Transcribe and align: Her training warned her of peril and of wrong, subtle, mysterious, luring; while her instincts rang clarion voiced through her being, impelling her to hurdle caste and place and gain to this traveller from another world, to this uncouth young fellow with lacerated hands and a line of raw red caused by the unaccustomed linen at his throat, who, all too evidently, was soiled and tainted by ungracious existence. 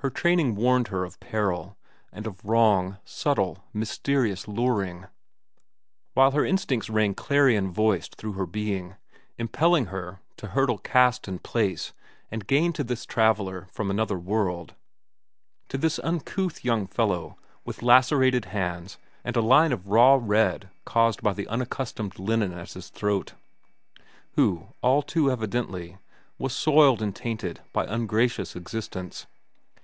Her 0.00 0.10
training 0.10 0.56
warned 0.56 0.88
her 0.88 1.04
of 1.04 1.18
peril 1.20 1.74
and 2.12 2.26
of 2.26 2.44
wrong, 2.44 2.98
subtle, 3.02 3.64
mysterious, 3.72 4.46
luring; 4.46 5.06
while 6.12 6.32
her 6.32 6.44
instincts 6.44 6.90
rang 6.90 7.14
clarion 7.14 7.70
voiced 7.72 8.16
through 8.16 8.34
her 8.34 8.44
being, 8.44 8.96
impelling 9.38 9.86
her 9.86 10.20
to 10.36 10.48
hurdle 10.48 10.76
caste 10.76 11.26
and 11.26 11.42
place 11.42 11.94
and 12.30 12.46
gain 12.46 12.74
to 12.74 12.84
this 12.84 13.06
traveller 13.06 13.68
from 13.72 13.90
another 13.90 14.18
world, 14.18 14.74
to 15.70 15.78
this 15.78 15.98
uncouth 16.00 16.62
young 16.62 16.86
fellow 16.86 17.38
with 17.64 17.80
lacerated 17.82 18.44
hands 18.44 18.98
and 19.24 19.34
a 19.34 19.40
line 19.40 19.72
of 19.72 19.88
raw 19.88 20.18
red 20.20 20.68
caused 20.84 21.22
by 21.22 21.32
the 21.32 21.48
unaccustomed 21.48 22.18
linen 22.18 22.52
at 22.52 22.74
his 22.74 22.90
throat, 22.90 23.32
who, 24.32 24.66
all 24.82 25.00
too 25.00 25.30
evidently, 25.30 25.96
was 26.36 26.54
soiled 26.54 27.00
and 27.00 27.16
tainted 27.16 27.62
by 27.72 27.86
ungracious 27.86 28.54
existence. 28.54 29.26